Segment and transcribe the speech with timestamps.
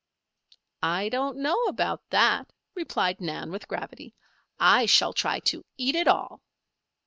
[0.81, 4.15] "I don't know about that," replied Nan, with gravity.
[4.59, 6.41] "I shall try to eat it all."